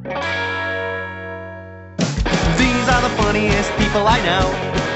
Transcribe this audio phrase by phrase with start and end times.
[0.00, 0.16] These
[2.88, 4.48] are the funniest people I know.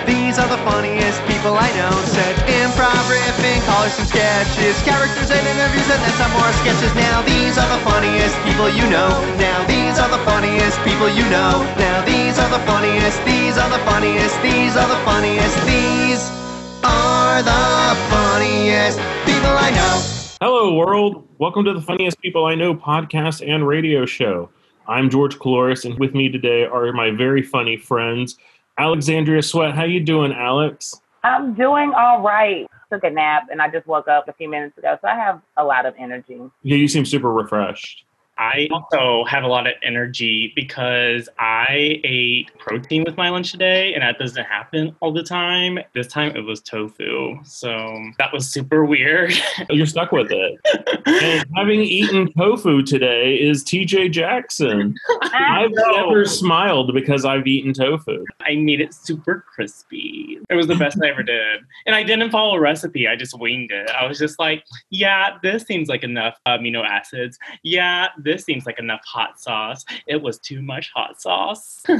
[0.09, 1.93] These are the funniest people I know.
[2.09, 6.89] Said improv, riffing, callers some sketches, characters and interviews, and then some more sketches.
[6.97, 9.13] Now these are the funniest people you know.
[9.37, 11.61] Now these are the funniest people you know.
[11.77, 13.21] Now these are the funniest.
[13.29, 14.41] These are the funniest.
[14.41, 15.57] These are the funniest.
[15.69, 16.33] These
[16.81, 18.97] are the funniest
[19.29, 20.01] people I know.
[20.41, 21.29] Hello, world.
[21.37, 24.49] Welcome to the Funniest People I Know podcast and radio show.
[24.87, 28.37] I'm George Caloris, and with me today are my very funny friends,
[28.77, 29.75] Alexandria Sweat.
[29.75, 31.01] How you doing, Alex?
[31.23, 32.67] I'm doing all right.
[32.93, 35.41] Took a nap and I just woke up a few minutes ago, so I have
[35.57, 36.39] a lot of energy.
[36.63, 38.05] Yeah, you seem super refreshed.
[38.39, 43.95] I also have a lot of energy because I ate protein with my lunch today,
[43.95, 45.79] and that doesn't happen all the time.
[45.95, 47.39] This time it was tofu.
[47.45, 49.33] So that was super weird.
[49.71, 50.59] You're stuck with it.
[51.07, 54.95] and having eaten tofu today is TJ Jackson.
[55.23, 58.25] I've never smiled because I've eaten tofu.
[58.41, 60.39] I made it super crispy.
[60.51, 61.61] It was the best I ever did.
[61.87, 63.91] And I didn't follow a recipe, I just winged it.
[63.91, 67.39] I was just like, yeah, this seems like enough amino acids.
[67.63, 69.85] Yeah, this seems like enough hot sauce.
[70.07, 71.83] It was too much hot sauce.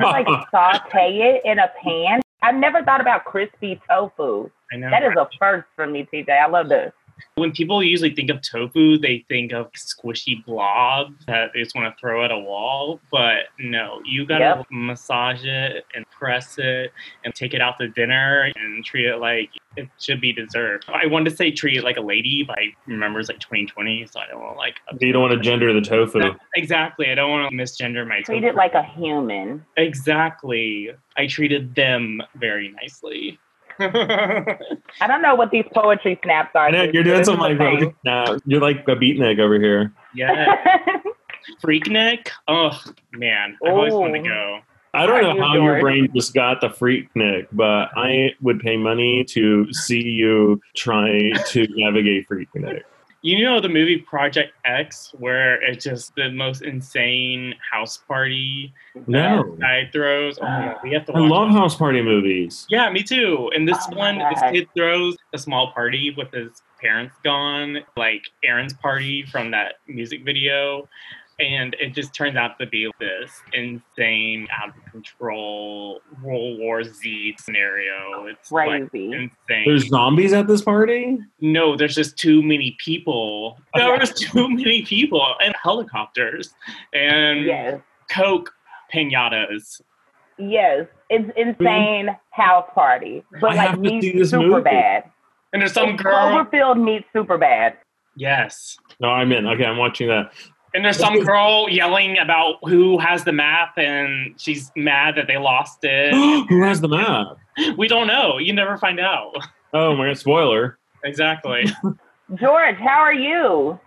[0.00, 2.20] Like saute it in a pan.
[2.42, 4.50] I've never thought about crispy tofu.
[4.72, 4.90] I know.
[4.90, 6.30] That is a first for me, TJ.
[6.30, 6.92] I love this.
[7.36, 11.94] When people usually think of tofu, they think of squishy blobs that they just want
[11.94, 13.00] to throw at a wall.
[13.10, 14.66] But no, you gotta Yep.
[14.70, 16.92] massage it and press it
[17.24, 20.84] and take it out to dinner and treat it like it should be dessert.
[20.88, 24.06] I wanted to say treat it like a lady, but I remember it's like 2020,
[24.06, 24.76] so I don't want to like.
[25.00, 26.18] You don't want to gender the tofu.
[26.18, 27.10] No, exactly.
[27.10, 28.46] I don't want to misgender my Treat tofu.
[28.48, 29.64] it like a human.
[29.76, 30.90] exactly.
[31.16, 33.38] I treated them very nicely.
[33.80, 36.70] I don't know what these poetry snaps are.
[36.70, 37.94] Know you're doing some like thing.
[38.04, 39.92] nah, you're like a beatnik over here.
[40.14, 40.56] yeah.
[41.62, 42.28] Freaknik.
[42.46, 42.78] Oh
[43.12, 44.60] man, I always want to go.
[44.94, 49.24] I don't know how your brain just got the Freaknik, but I would pay money
[49.30, 52.82] to see you try to navigate Freaknik.
[53.20, 58.72] You know the movie Project X, where it's just the most insane house party
[59.08, 59.56] No.
[59.56, 60.38] that guy throws.
[60.38, 61.52] Oh my god, we have to I love it.
[61.52, 62.64] house party movies.
[62.70, 63.50] Yeah, me too.
[63.54, 67.78] And this Oh my one, this kid throws a small party with his parents gone,
[67.96, 70.88] like Aaron's party from that music video.
[71.40, 77.36] And it just turns out to be this insane, out of control World War Z
[77.38, 78.26] scenario.
[78.26, 79.12] It's like Crazy.
[79.12, 79.64] insane.
[79.64, 81.18] There's zombies at this party?
[81.40, 83.56] No, there's just too many people.
[83.74, 86.54] There was too many people and helicopters
[86.92, 87.80] and Yes.
[88.10, 88.52] Coke
[88.92, 89.80] pinatas.
[90.38, 90.86] Yes.
[91.08, 93.22] It's insane house party.
[93.40, 94.62] But I like have to meets see this super movie.
[94.62, 95.04] bad.
[95.52, 96.14] And there's some It's girl.
[96.14, 97.74] Cloverfield meets Superbad.
[98.16, 98.76] Yes.
[99.00, 99.46] No, I'm in.
[99.46, 100.32] Okay, I'm watching that.
[100.74, 105.38] And there's some girl yelling about who has the map and she's mad that they
[105.38, 106.12] lost it.
[106.48, 107.38] Who has the map?
[107.78, 108.38] we don't know.
[108.38, 109.34] You never find out.
[109.72, 110.78] Oh my god, spoiler.
[111.04, 111.64] Exactly.
[112.34, 113.80] George, how are you?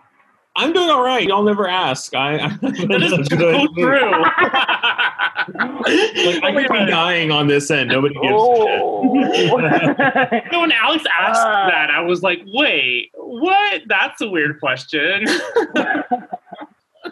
[0.55, 1.25] I'm doing all right.
[1.25, 2.13] Y'all never ask.
[2.13, 4.23] I, I that is so true.
[5.47, 7.89] Like, I could be dying on this end.
[7.89, 9.15] Nobody gives a Oh.
[10.51, 11.67] No, when Alex asked Uh.
[11.67, 13.81] that, I was like, wait, what?
[13.87, 15.25] That's a weird question.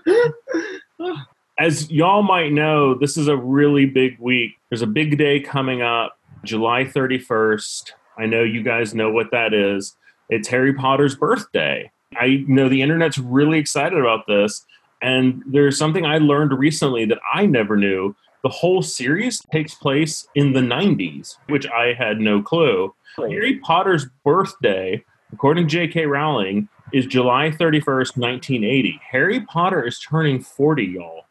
[1.59, 4.51] As y'all might know, this is a really big week.
[4.69, 7.91] There's a big day coming up, July 31st.
[8.17, 9.95] I know you guys know what that is.
[10.29, 11.91] It's Harry Potter's birthday.
[12.15, 14.65] I know the internet's really excited about this.
[15.01, 18.15] And there's something I learned recently that I never knew.
[18.43, 22.93] The whole series takes place in the 90s, which I had no clue.
[23.17, 25.03] Harry Potter's birthday,
[25.33, 26.05] according to J.K.
[26.05, 28.99] Rowling, is July 31st, 1980.
[29.11, 31.25] Harry Potter is turning 40, y'all.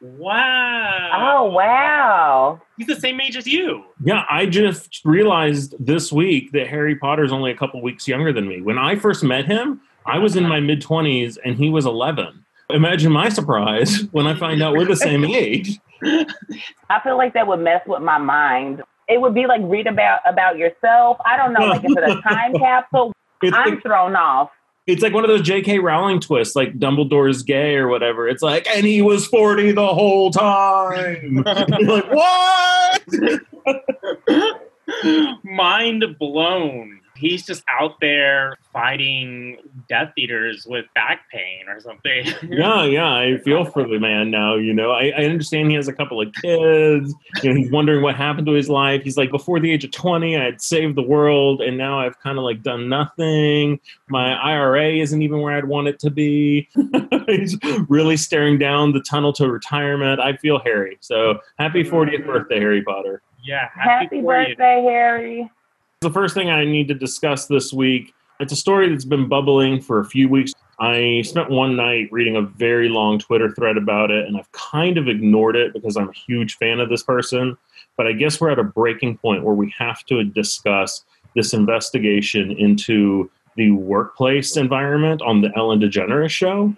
[0.00, 1.40] wow.
[1.40, 2.62] oh wow.
[2.76, 3.84] He's the same age as you.
[4.02, 8.48] Yeah, I just realized this week that Harry Potter's only a couple weeks younger than
[8.48, 8.60] me.
[8.62, 12.44] When I first met him, I was in my mid 20s and he was 11.
[12.70, 15.78] Imagine my surprise when I find out we're the same age.
[16.02, 18.82] I feel like that would mess with my mind.
[19.08, 21.18] It would be like read about about yourself.
[21.26, 23.12] I don't know, like is it a time capsule?
[23.42, 24.50] It's I'm like, thrown off.
[24.86, 25.78] It's like one of those J.K.
[25.78, 28.28] Rowling twists, like Dumbledore's gay or whatever.
[28.28, 31.44] It's like, and he was 40 the whole time.
[31.80, 33.02] Like, what?
[35.44, 37.00] Mind blown.
[37.20, 39.58] He's just out there fighting
[39.88, 42.26] Death Eaters with back pain or something.
[42.48, 44.56] yeah, yeah, I feel for the man now.
[44.56, 47.14] You know, I, I understand he has a couple of kids.
[47.42, 49.02] You know, he's wondering what happened to his life.
[49.02, 52.18] He's like, before the age of 20, I had saved the world, and now I've
[52.20, 53.80] kind of like done nothing.
[54.08, 56.68] My IRA isn't even where I'd want it to be.
[57.26, 57.56] he's
[57.88, 60.20] really staring down the tunnel to retirement.
[60.20, 60.96] I feel Harry.
[61.00, 63.22] So happy 40th birthday, Harry Potter.
[63.42, 65.50] Yeah, Happy, happy, birthday, Harry.
[66.00, 69.82] The first thing I need to discuss this week, it's a story that's been bubbling
[69.82, 70.54] for a few weeks.
[70.78, 74.96] I spent one night reading a very long Twitter thread about it, and I've kind
[74.96, 77.54] of ignored it because I'm a huge fan of this person.
[77.98, 81.04] But I guess we're at a breaking point where we have to discuss
[81.36, 86.74] this investigation into the workplace environment on the Ellen DeGeneres show.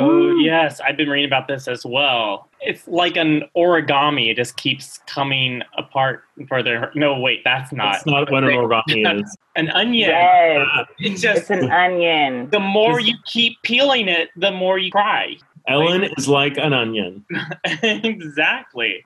[0.00, 0.80] Oh, yes.
[0.80, 2.48] I've been reading about this as well.
[2.60, 4.30] It's like an origami.
[4.30, 6.90] It just keeps coming apart further.
[6.94, 7.92] No, wait, that's not.
[7.94, 9.36] That's not what an origami is.
[9.56, 10.10] An onion.
[10.10, 12.50] Yes, It's just it's an onion.
[12.50, 15.36] the more you keep peeling it, the more you cry.
[15.68, 17.24] Ellen is like an onion.
[17.82, 19.04] exactly.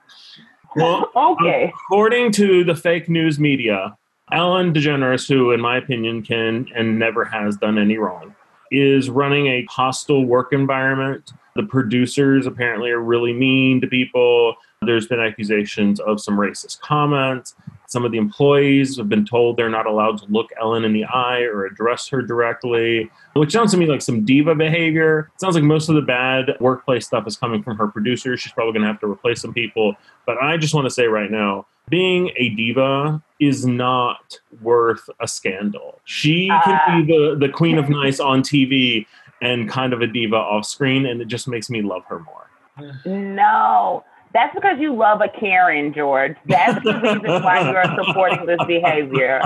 [0.77, 1.73] Well, Okay.
[1.75, 3.97] According to the fake news media,
[4.33, 8.35] Ellen DeGeneres, who, in my opinion, can and never has done any wrong,
[8.71, 11.33] is running a hostile work environment.
[11.57, 14.55] The producers apparently are really mean to people.
[14.83, 17.57] There's been accusations of some racist comments.
[17.89, 21.05] Some of the employees have been told they're not allowed to look Ellen in the
[21.05, 25.31] eye or address her directly, which sounds to me like some diva behavior.
[25.35, 28.41] It sounds like most of the bad workplace stuff is coming from her producers.
[28.41, 29.97] She's probably going to have to replace some people.
[30.27, 35.29] But I just want to say right now, being a diva is not worth a
[35.29, 36.01] scandal.
[36.05, 37.31] She can be ah.
[37.31, 39.07] the, the queen of nice on TV
[39.41, 42.95] and kind of a diva off screen, and it just makes me love her more.
[43.05, 44.05] No.
[44.35, 46.37] That's because you love a Karen, George.
[46.47, 49.41] That's the reason why you are supporting this behavior.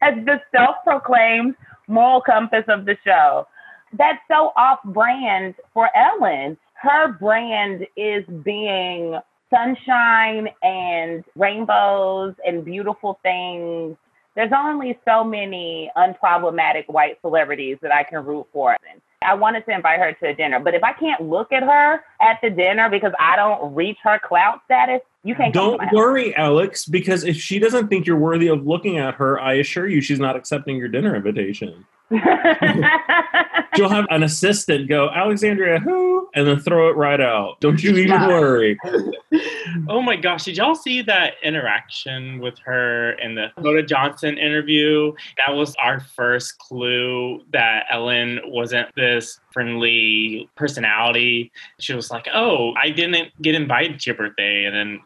[0.00, 1.54] As the self proclaimed
[1.88, 3.46] moral compass of the show.
[3.92, 6.56] That's so off brand for Ellen.
[6.74, 9.18] Her brand is being
[9.54, 13.96] sunshine and rainbows and beautiful things.
[14.34, 18.76] There's only so many unproblematic white celebrities that I can root for.
[19.22, 22.04] I wanted to invite her to a dinner, but if I can't look at her
[22.24, 25.52] at the dinner because I don't reach her clout status, you can't.
[25.54, 29.14] come to Don't worry, Alex, because if she doesn't think you're worthy of looking at
[29.14, 31.84] her, I assure you she's not accepting your dinner invitation.
[33.74, 36.28] She'll have an assistant go, Alexandria, who?
[36.34, 37.60] And then throw it right out.
[37.60, 38.28] Don't you even Yeah.
[38.28, 38.78] worry.
[39.88, 45.12] Oh my gosh, did y'all see that interaction with her in the Dakota Johnson interview?
[45.44, 51.50] That was our first clue that Ellen wasn't this friendly personality.
[51.78, 54.64] She was like, Oh, I didn't get invited to your birthday.
[54.66, 55.00] And then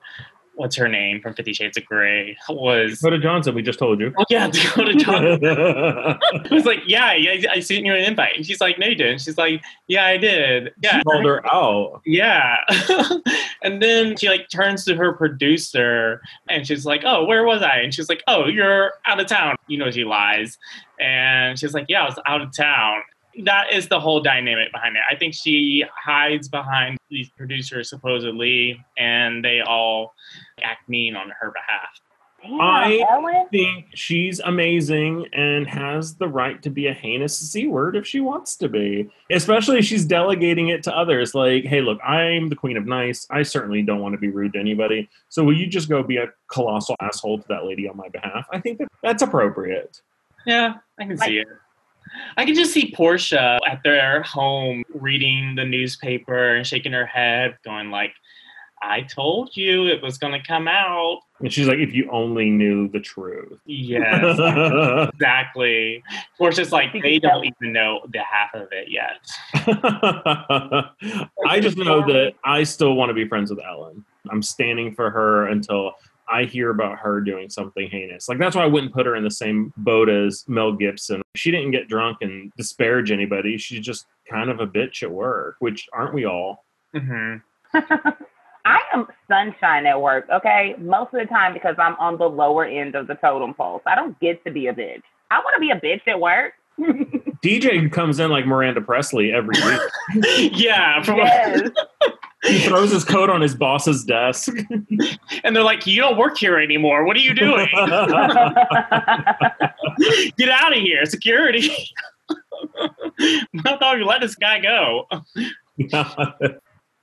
[0.58, 4.12] what's her name from Fifty Shades of Grey was Dakota Johnson, we just told you.
[4.18, 5.44] Oh yeah, Dakota Johnson.
[5.46, 8.36] I was like, yeah, yeah, I sent you an invite.
[8.36, 9.20] And she's like, no, you didn't.
[9.20, 10.74] She's like, yeah, I did.
[10.82, 11.00] Yeah.
[11.04, 12.02] Called her out.
[12.04, 12.56] Yeah.
[13.62, 17.78] and then she like turns to her producer and she's like, Oh, where was I?
[17.78, 19.56] And she's like, Oh, you're out of town.
[19.68, 20.58] You know she lies.
[21.00, 23.02] And she's like, Yeah, I was out of town.
[23.44, 25.02] That is the whole dynamic behind it.
[25.11, 30.14] I think she hides behind these producers supposedly and they all
[30.62, 31.88] act mean on her behalf.
[32.43, 33.35] Damn, I- Ellen.
[33.35, 38.06] I think she's amazing and has the right to be a heinous C word if
[38.06, 39.11] she wants to be.
[39.31, 41.35] Especially if she's delegating it to others.
[41.35, 43.26] Like, hey, look, I'm the queen of nice.
[43.31, 45.08] I certainly don't want to be rude to anybody.
[45.29, 48.46] So will you just go be a colossal asshole to that lady on my behalf?
[48.52, 50.00] I think that that's appropriate.
[50.46, 51.49] Yeah, I can see it.
[52.37, 57.56] I can just see Portia at their home reading the newspaper and shaking her head,
[57.64, 58.14] going like,
[58.82, 62.50] "I told you it was going to come out." And she's like, if you only
[62.50, 63.61] knew the truth.
[63.64, 64.38] Yes,
[65.14, 66.02] exactly.
[66.37, 69.18] Portia's like, they don't even know the half of it yet.
[71.47, 74.04] I just know that I still want to be friends with Ellen.
[74.30, 75.92] I'm standing for her until
[76.30, 78.28] I hear about her doing something heinous.
[78.28, 81.23] Like that's why I wouldn't put her in the same boat as Mel Gibson.
[81.35, 83.58] She didn't get drunk and disparage anybody.
[83.58, 86.64] She's just kind of a bitch at work, which aren't we all?
[86.94, 87.37] hmm
[88.64, 90.75] I am sunshine at work, okay?
[90.78, 93.80] Most of the time because I'm on the lower end of the totem pole.
[93.82, 95.02] So I don't get to be a bitch.
[95.30, 96.52] I want to be a bitch at work.
[97.42, 100.52] DJ comes in like Miranda Priestly every week.
[100.52, 101.70] yeah, yes.
[102.45, 104.54] He throws his coat on his boss's desk.
[105.45, 107.04] and they're like, "You don't work here anymore.
[107.04, 107.68] What are you doing?
[110.37, 111.71] Get out of here, security."
[113.21, 115.07] I thought you let this guy go.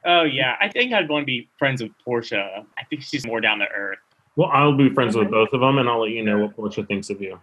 [0.05, 2.65] Oh yeah, I think I'd want to be friends with Portia.
[2.77, 3.99] I think she's more down to earth.
[4.35, 6.83] well, I'll be friends with both of them, and I'll let you know what Portia
[6.83, 7.39] thinks of you.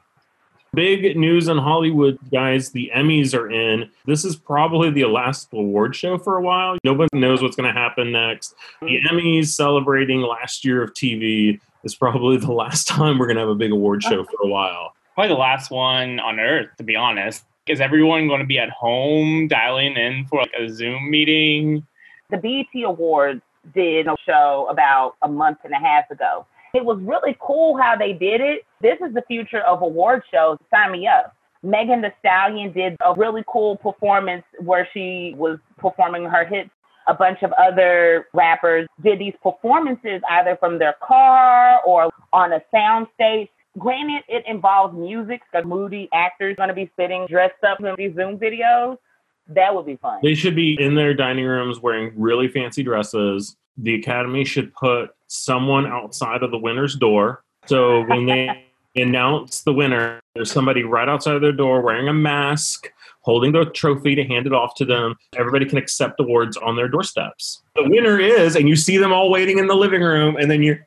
[0.74, 2.70] Big news in Hollywood, guys.
[2.70, 3.90] The Emmys are in.
[4.06, 6.78] This is probably the last award show for a while.
[6.82, 8.54] Nobody knows what's going to happen next.
[8.80, 9.14] The mm-hmm.
[9.14, 13.50] Emmys celebrating last year of TV is probably the last time we're going to have
[13.50, 14.94] a big award show for a while.
[15.14, 17.44] Probably the last one on earth, to be honest.
[17.68, 21.86] Is everyone going to be at home dialing in for like a Zoom meeting?
[22.30, 23.42] The BET Awards
[23.74, 26.46] did a show about a month and a half ago.
[26.72, 28.64] It was really cool how they did it.
[28.82, 30.58] This is the future of award shows.
[30.70, 31.36] Sign me up.
[31.62, 36.70] Megan Thee Stallion did a really cool performance where she was performing her hits.
[37.06, 42.62] A bunch of other rappers did these performances either from their car or on a
[42.72, 43.48] sound stage.
[43.78, 48.14] Granted, it involves music, so moody actors going to be sitting dressed up in these
[48.14, 48.98] Zoom videos.
[49.48, 50.18] That would be fun.
[50.22, 53.56] They should be in their dining rooms wearing really fancy dresses.
[53.76, 57.42] The Academy should put someone outside of the winner's door.
[57.66, 62.12] So when they announce the winner, there's somebody right outside of their door wearing a
[62.12, 62.90] mask,
[63.22, 65.14] holding the trophy to hand it off to them.
[65.36, 67.62] Everybody can accept awards on their doorsteps.
[67.76, 70.62] The winner is, and you see them all waiting in the living room, and then
[70.62, 70.86] you're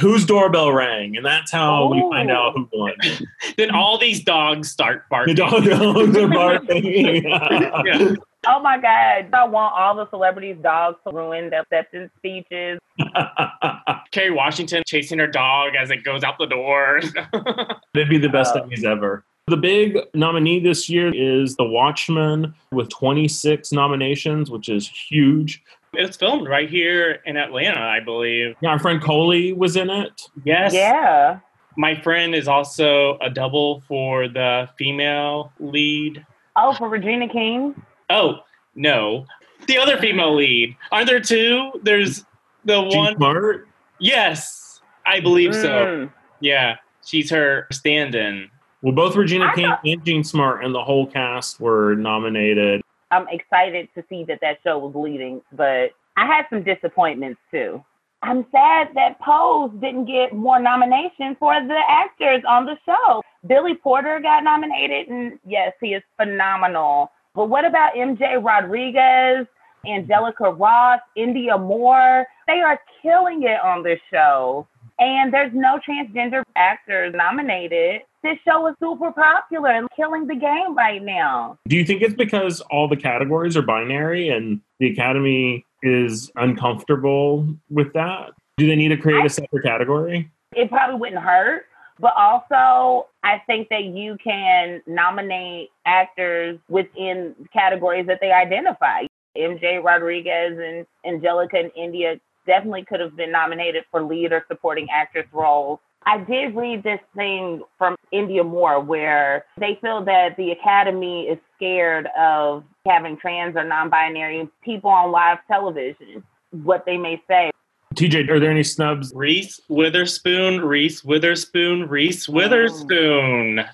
[0.00, 2.34] whose doorbell rang, and that's how we find Oh.
[2.34, 2.92] out who won.
[3.56, 5.34] Then all these dogs start The barking.
[5.36, 7.24] dog dogs are barking.
[7.84, 8.14] Yeah.
[8.46, 9.28] Oh my God.
[9.32, 12.80] I want all the celebrities' dogs to ruin their acceptance speeches.
[14.10, 16.98] Kerry Washington chasing her dog as it goes out the door.
[17.94, 18.68] It'd be the best uh, Oh.
[18.68, 19.24] Emmys ever.
[19.48, 25.62] The big nominee this year is The Watchmen with 26 nominations, which is huge.
[25.94, 28.54] It's filmed right here in Atlanta, I believe.
[28.60, 30.22] Yeah, our friend Coley was in it.
[30.44, 30.72] Yes.
[30.72, 31.40] Yeah.
[31.76, 36.24] My friend is also a double for the female lead.
[36.56, 37.74] Oh, for Regina King?
[38.10, 38.40] Oh,
[38.74, 39.26] no.
[39.66, 40.76] The other female lead.
[40.90, 41.70] Aren't there two?
[41.82, 42.24] There's
[42.64, 43.16] the Jean one.
[43.16, 43.68] Smart.
[44.00, 45.68] Yes, I believe so.
[45.68, 46.12] Mm.
[46.40, 48.50] Yeah, she's her stand in.
[48.82, 52.82] Well, both Regina I King thought- and Jean Smart and the whole cast were nominated.
[53.12, 57.84] I'm excited to see that that show was leading, but I had some disappointments too.
[58.22, 63.22] I'm sad that Pose didn't get more nominations for the actors on the show.
[63.46, 67.10] Billy Porter got nominated, and yes, he is phenomenal.
[67.34, 69.46] But what about MJ Rodriguez,
[69.86, 72.26] Angelica Ross, Indya Moore?
[72.46, 74.66] They are killing it on this show.
[74.98, 78.02] And there's no transgender actors nominated.
[78.22, 81.58] This show is super popular and killing the game right now.
[81.66, 87.48] Do you think it's because all the categories are binary and the Academy is uncomfortable
[87.68, 88.30] with that?
[88.58, 90.30] Do they need to create a separate category?
[90.54, 91.66] it probably wouldn't hurt.
[91.98, 99.02] But also, I think that you can nominate actors within categories that they identify.
[99.36, 104.88] MJ Rodriguez and Angelica and Indya definitely could have been nominated for lead or supporting
[104.90, 105.78] actress roles.
[106.04, 111.38] I did read this thing from Indya Moore where they feel that the Academy is
[111.56, 117.50] scared of having trans or non binary people on live television, what they may say.
[117.92, 119.12] TJ, are there any snubs?
[119.14, 123.64] Reese Witherspoon, Reese Witherspoon, Reese Witherspoon.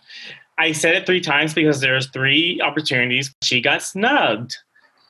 [0.59, 3.33] I said it three times because there's three opportunities.
[3.43, 4.57] She got snubbed.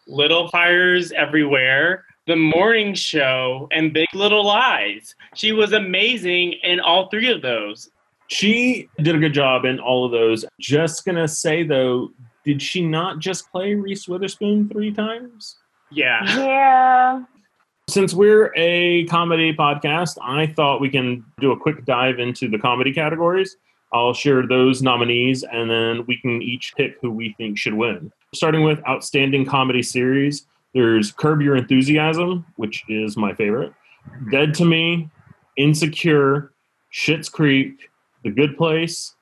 [0.07, 5.15] Little Fires Everywhere, The Morning Show, and Big Little Lies.
[5.35, 7.91] She was amazing in all three of those.
[8.29, 10.45] She did a good job in all of those.
[10.61, 12.11] Just gonna say though,
[12.45, 15.57] did she not just play Reese Witherspoon three times?
[15.91, 16.21] Yeah.
[16.37, 17.25] Yeah.
[17.99, 22.57] Since we're a comedy podcast, I thought we can do a quick dive into the
[22.57, 23.57] comedy categories.
[23.93, 28.13] I'll share those nominees and then we can each pick who we think should win.
[28.33, 33.73] Starting with Outstanding Comedy Series, there's Curb Your Enthusiasm, which is my favorite,
[34.31, 35.11] Dead to Me,
[35.57, 36.53] Insecure,
[36.93, 37.91] Schitt's Creek,
[38.23, 39.17] The Good Place,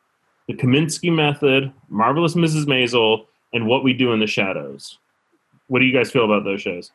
[0.49, 2.67] The Kominsky Method, Marvelous Mrs.
[2.67, 4.99] Maisel, and What We Do in the Shadows.
[5.69, 6.91] What do you guys feel about those shows?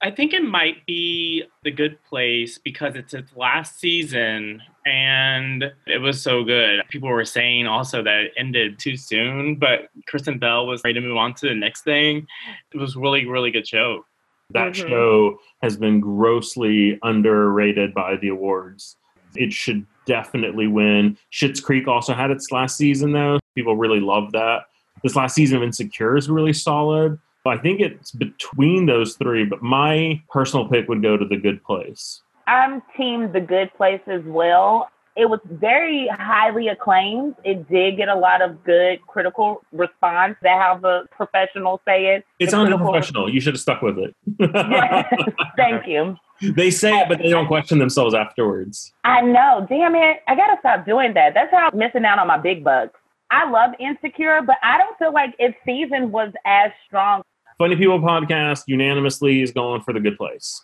[0.00, 5.98] I think it might be the good place because it's its last season and it
[6.00, 6.82] was so good.
[6.88, 11.06] People were saying also that it ended too soon, but Kristen Bell was ready to
[11.06, 12.26] move on to the next thing.
[12.72, 14.04] It was really, really good show.
[14.50, 14.88] That Mhm.
[14.88, 18.96] show has been grossly underrated by the awards.
[19.34, 21.18] It should definitely win.
[21.32, 23.40] Schitt's Creek also had its last season though.
[23.56, 24.66] People really love that.
[25.02, 27.18] This last season of Insecure is really solid.
[27.46, 31.62] I think it's between those three, but my personal pick would go to The Good
[31.64, 32.20] Place.
[32.46, 34.90] I'm team The Good Place as well.
[35.16, 37.34] It was very highly acclaimed.
[37.42, 40.36] It did get a lot of good critical response.
[40.42, 42.24] That how the professionals say it.
[42.38, 43.28] It's unprofessional.
[43.28, 44.14] You should have stuck with it.
[45.56, 46.16] Thank you.
[46.54, 48.92] they say it, but they don't question themselves afterwards.
[49.02, 49.66] I know.
[49.68, 50.18] Damn it.
[50.28, 51.34] I gotta stop doing that.
[51.34, 52.97] That's how I'm missing out on my big bucks.
[53.30, 57.22] I love Insecure, but I don't feel like its season was as strong.
[57.58, 60.62] Funny People podcast unanimously is going for the good place.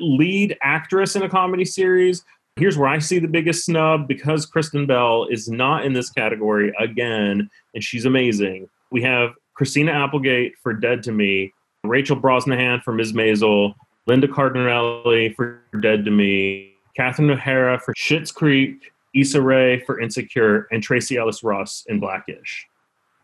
[0.00, 2.24] Lead actress in a comedy series.
[2.56, 6.72] Here's where I see the biggest snub because Kristen Bell is not in this category
[6.80, 8.68] again, and she's amazing.
[8.90, 11.52] We have Christina Applegate for Dead to Me,
[11.84, 13.12] Rachel Brosnahan for Ms.
[13.12, 13.74] Maisel,
[14.06, 20.68] Linda Cardellini for Dead to Me, Catherine O'Hara for Schitt's Creek, Issa Rae for Insecure,
[20.70, 22.66] and Tracee Ellis Ross in Blackish.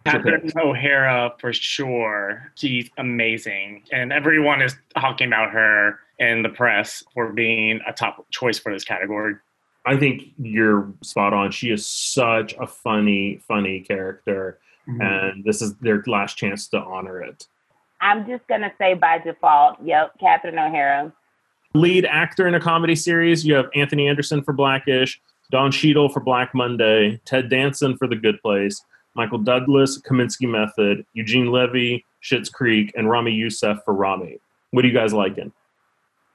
[0.04, 2.52] Catherine O'Hara for sure.
[2.54, 3.82] She's amazing.
[3.92, 8.72] And everyone is talking about her in the press for being a top choice for
[8.72, 9.34] this category.
[9.84, 11.50] I think you're spot on.
[11.52, 15.00] She is such a funny, funny character, mm-hmm.
[15.00, 17.46] and this is their last chance to honor it.
[18.00, 21.12] I'm just gonna say by default, yep, Catherine O'Hara.
[21.72, 26.20] Lead actor in a comedy series, you have Anthony Anderson for Blackish, Don Cheadle for
[26.20, 28.82] Black Monday, Ted Danson for The Good Place,
[29.14, 34.38] Michael Douglas, Kominsky Method, Eugene Levy, Schitt's Creek, and Ramy Youssef for Ramy.
[34.72, 35.52] What are you guys liking?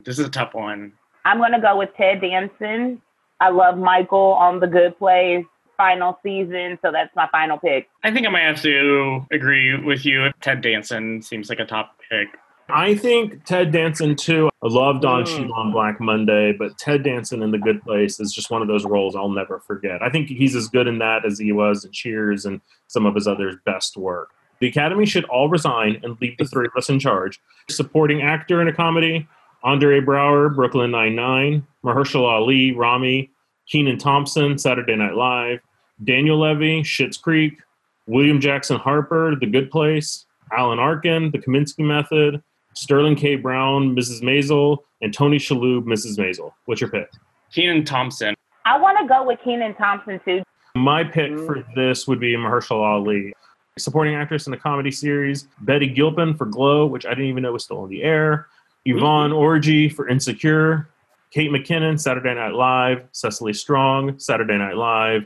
[0.03, 0.93] This is a tough one.
[1.25, 3.01] I'm gonna go with Ted Danson.
[3.39, 5.45] I love Michael on The Good Place
[5.77, 7.89] final season, so that's my final pick.
[8.03, 10.31] I think I might have to agree with you.
[10.41, 12.27] Ted Danson seems like a top pick.
[12.73, 14.49] I think Ted Danson too.
[14.63, 15.27] I love Don Mm.
[15.27, 18.67] Cheadle on Black Monday, but Ted Danson in The Good Place is just one of
[18.67, 20.01] those roles I'll never forget.
[20.01, 23.15] I think he's as good in that as he was in Cheers and some of
[23.15, 24.29] his other best work.
[24.59, 27.39] The Academy should all resign and leave the three of us in charge.
[27.69, 29.27] Supporting actor in a comedy:
[29.63, 33.31] Andre Braugher, Brooklyn Nine Nine, Mahershala Ali, Ramy,
[33.67, 35.59] Kenan Thompson, Saturday Night Live,
[36.03, 37.57] Daniel Levy, Schitt's Creek,
[38.05, 43.35] William Jackson Harper, The Good Place, Alan Arkin, The Kominsky Method, Sterling K.
[43.35, 44.21] Brown, Mrs.
[44.21, 46.17] Maisel, and Tony Shalhoub, Mrs.
[46.17, 46.51] Maisel.
[46.65, 47.09] What's your pick?
[47.53, 48.33] Kenan Thompson.
[48.65, 50.43] I want to go with Kenan Thompson too.
[50.75, 53.33] My pick for this would be Mahershala Ali.
[53.77, 57.53] Supporting actress in a comedy series, Betty Gilpin for Glow, which I didn't even know
[57.53, 58.47] was still on the air,
[58.85, 60.89] Yvonne Orji for Insecure,
[61.31, 65.25] Kate McKinnon, Saturday Night Live, Cecily Strong, Saturday Night Live,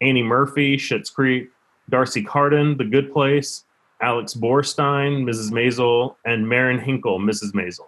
[0.00, 1.48] Annie Murphy, Schitt's Creek,
[1.88, 3.64] D'Arcy Carden, The Good Place,
[4.00, 5.50] Alex Borstein, Mrs.
[5.50, 7.52] Maisel, and Marin Hinkle, Mrs.
[7.52, 7.86] Maisel.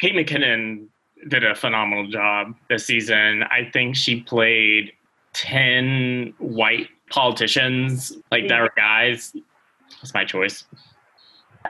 [0.00, 0.86] Kate McKinnon
[1.28, 3.42] did a phenomenal job this season.
[3.44, 4.92] I think she played
[5.32, 9.34] 10 white politicians, like that were guys.
[10.00, 10.64] That's my choice.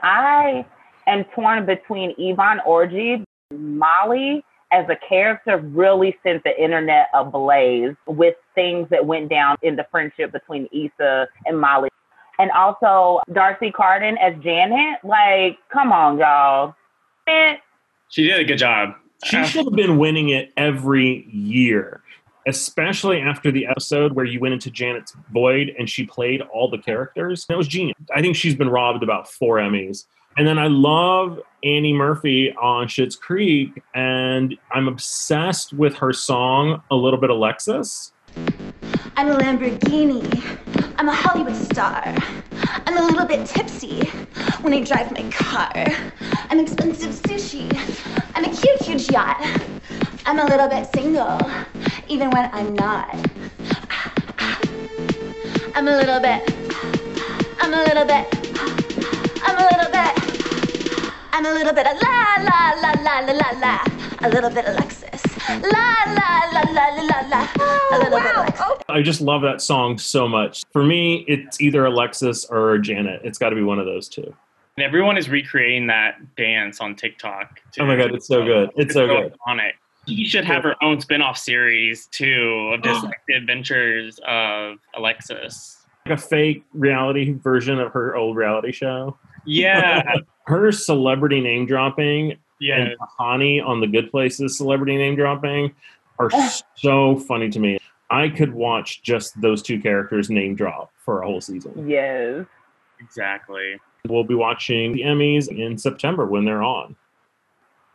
[0.03, 0.65] I
[1.07, 8.35] am torn between Yvonne Orji, Molly as a character really sent the internet ablaze with
[8.53, 11.89] things that went down in the friendship between Issa and Molly.
[12.39, 14.99] And also D'Arcy Carden as Janet.
[15.03, 16.73] Like, come on, y'all.
[18.09, 18.95] She did a good job.
[19.25, 22.01] She Uh, should have been winning it every year,
[22.47, 26.77] especially after the episode where you went into Janet's void and she played all the
[26.77, 27.45] characters.
[27.47, 27.97] That was genius.
[28.15, 30.05] I think she's been robbed about four Emmys.
[30.37, 36.81] And then I love Annie Murphy on Schitt's Creek, and I'm obsessed with her song,
[36.89, 38.13] A Little Bit of Alexis.
[39.17, 40.68] I'm a Lamborghini.
[40.99, 42.13] I'm a Hollywood star.
[42.85, 44.01] I'm a little bit tipsy
[44.59, 45.71] when I drive my car.
[46.49, 47.63] I'm expensive sushi.
[48.35, 49.39] I'm a cute, huge yacht.
[50.25, 51.39] I'm a little bit single,
[52.09, 53.15] even when I'm not.
[55.73, 56.43] I'm a little bit.
[57.61, 58.27] I'm a little bit.
[59.41, 60.13] I'm a little bit.
[61.31, 63.83] I'm a little bit of la la la la la la la.
[64.21, 64.98] A little bit Alexis.
[64.98, 64.98] La
[68.61, 70.63] Oh, I just love that song so much.
[70.71, 73.21] For me, it's either Alexis or Janet.
[73.23, 74.33] It's got to be one of those two.
[74.77, 77.61] And everyone is recreating that dance on TikTok.
[77.71, 77.81] too.
[77.81, 78.69] Oh my God, it's so good.
[78.75, 79.33] It's so good.
[79.47, 79.71] iconic.
[80.07, 85.85] She should have her own spin-off series too of just like the adventures of Alexis.
[86.05, 89.17] Like a fake reality version of her old reality show.
[89.45, 92.77] Yeah, Her celebrity name dropping yeah.
[92.77, 95.73] and Tahani on the Good Places celebrity name dropping
[96.17, 96.59] are ah.
[96.75, 97.79] so funny to me.
[98.09, 101.87] I could watch just those two characters name drop for a whole season.
[101.87, 102.45] yes.
[102.99, 103.79] Exactly.
[104.07, 106.95] We'll be watching the Emmys in September when they're on.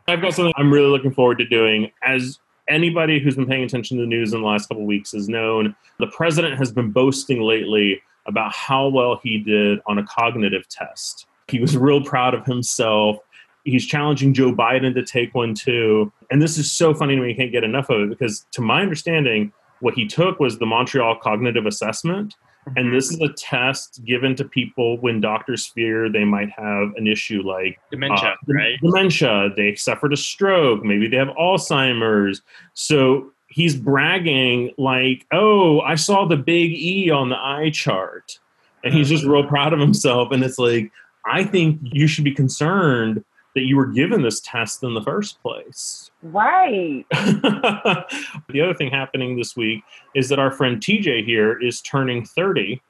[0.06, 1.90] I've got something I'm really looking forward to doing.
[2.02, 5.12] As anybody who's been paying attention to the news in the last couple of weeks
[5.12, 10.04] has known, the president has been boasting lately about how well he did on a
[10.04, 11.26] cognitive test.
[11.48, 13.18] He was real proud of himself.
[13.64, 16.12] He's challenging Joe Biden to take one too.
[16.30, 17.30] And this is so funny to me.
[17.30, 20.66] You can't get enough of it because, to my understanding, what he took was the
[20.66, 22.34] Montreal Cognitive Assessment.
[22.76, 27.06] And this is a test given to people when doctors fear they might have an
[27.06, 28.80] issue like dementia, uh, right?
[28.80, 32.40] dementia, they suffered a stroke, maybe they have Alzheimer's.
[32.72, 38.38] So he's bragging like, "Oh, I saw the big E on the eye chart."
[38.82, 40.90] And he's just real proud of himself and it's like,
[41.26, 43.24] "I think you should be concerned
[43.54, 47.04] that you were given this test in the first place." Right.
[47.10, 49.82] the other thing happening this week
[50.14, 52.80] is that our friend TJ here is turning 30.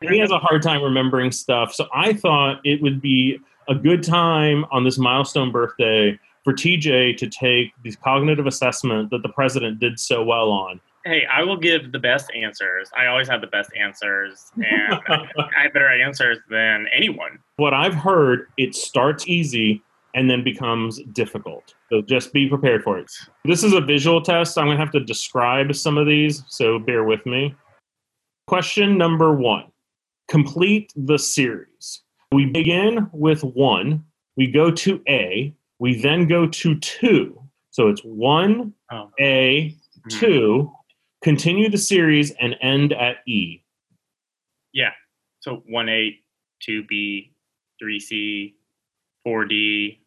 [0.00, 1.72] And he has a hard time remembering stuff.
[1.72, 7.16] So I thought it would be a good time on this milestone birthday for TJ
[7.16, 10.80] to take the cognitive assessment that the president did so well on.
[11.04, 12.90] Hey, I will give the best answers.
[12.96, 17.38] I always have the best answers, and I have better answers than anyone.
[17.56, 19.82] What I've heard, it starts easy
[20.14, 21.74] and then becomes difficult.
[21.90, 23.10] So just be prepared for it.
[23.44, 24.56] This is a visual test.
[24.56, 27.54] I'm going to have to describe some of these, so bear with me.
[28.46, 29.64] Question number one
[30.28, 32.02] Complete the series.
[32.32, 34.04] We begin with one,
[34.36, 37.40] we go to A, we then go to two.
[37.70, 39.10] So it's one, Oh.
[39.20, 39.74] A,
[40.06, 40.10] Mhm.
[40.20, 40.72] two,
[41.22, 43.62] continue the series and end at E.
[44.72, 44.92] Yeah.
[45.40, 46.20] So 1A,
[46.60, 47.32] 2B,
[47.80, 48.54] 3C,
[49.26, 50.00] 4D,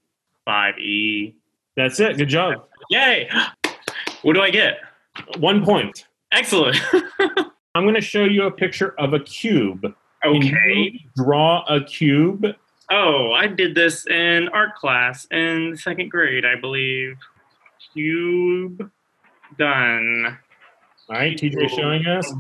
[0.48, 1.34] 5E.
[1.76, 2.18] That's it.
[2.18, 2.66] Good job.
[2.90, 3.30] Yay!
[4.22, 4.80] What do I get?
[5.38, 6.08] One point.
[6.32, 6.78] Excellent.
[7.76, 9.94] I'm going to show you a picture of a cube.
[10.26, 11.06] Okay.
[11.16, 12.46] draw a cube.
[12.90, 17.18] Oh, I did this in art class in second grade, I believe.
[17.94, 18.90] Cube
[19.58, 20.38] done.
[21.10, 22.34] All right, TJ showing us.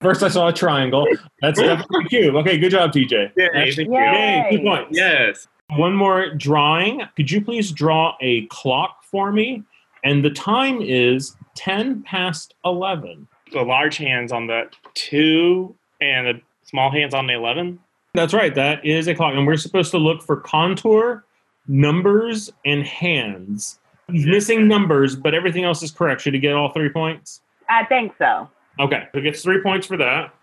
[0.00, 1.06] First, I saw a triangle.
[1.40, 2.34] That's definitely a cube.
[2.36, 3.32] Okay, good job, TJ.
[3.36, 3.94] Yay, thank you.
[3.94, 4.62] Yay, two Yay.
[4.62, 4.88] points.
[4.92, 5.48] Yes.
[5.70, 7.02] One more drawing.
[7.16, 9.62] Could you please draw a clock for me?
[10.04, 13.26] And the time is 10 past 11.
[13.52, 17.78] The large hands on the two and the small hands on the 11.
[18.12, 18.54] That's right.
[18.54, 19.34] That is a clock.
[19.34, 21.24] And we're supposed to look for contour,
[21.66, 23.80] numbers, and hands.
[24.10, 26.20] He's missing numbers, but everything else is correct.
[26.20, 27.40] Should he get all three points?
[27.68, 28.48] I think so.
[28.78, 29.08] Okay.
[29.12, 30.34] So he gets three points for that.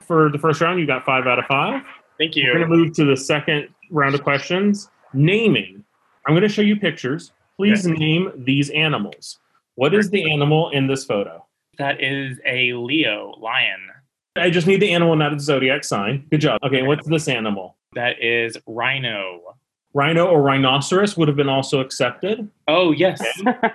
[0.00, 1.82] For the first round, you got five out of five.
[2.18, 2.44] Thank you.
[2.46, 4.90] We're going to move to the second round of questions.
[5.12, 5.84] Naming.
[6.26, 7.32] I'm going to show you pictures.
[7.56, 9.38] Please name these animals.
[9.76, 11.44] What is the animal in this photo?
[11.78, 13.80] That is a Leo lion.
[14.36, 16.26] I just need the animal, not the zodiac sign.
[16.30, 16.60] Good job.
[16.62, 17.76] Okay, what's this animal?
[17.94, 19.56] That is rhino.
[19.94, 22.50] Rhino or rhinoceros would have been also accepted.
[22.68, 23.22] Oh, yes.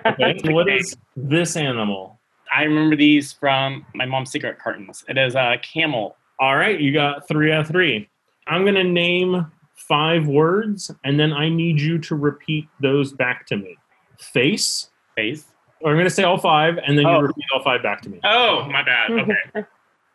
[0.06, 0.40] Okay.
[0.44, 2.20] what is this animal?
[2.54, 5.04] I remember these from my mom's cigarette cartons.
[5.08, 6.16] It is a camel.
[6.38, 8.08] All right, you got three out of three.
[8.46, 9.46] I'm going to name
[9.88, 13.76] five words, and then I need you to repeat those back to me.
[14.18, 14.90] Face.
[15.16, 15.44] Face.
[15.84, 17.20] I'm going to say all five, and then you Oh.
[17.20, 18.20] repeat all five back to me.
[18.24, 19.10] Oh, my bad.
[19.54, 19.66] Okay.